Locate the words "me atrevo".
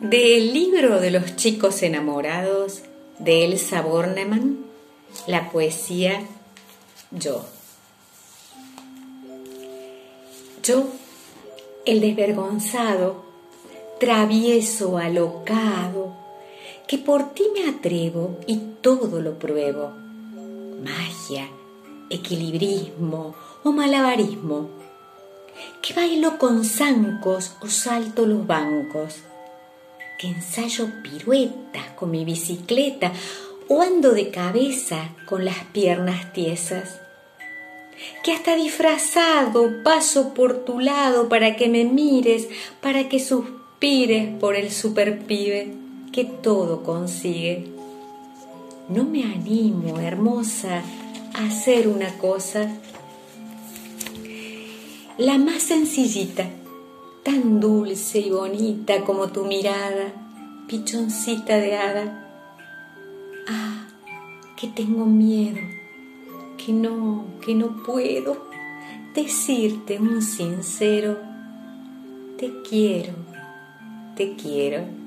17.54-18.38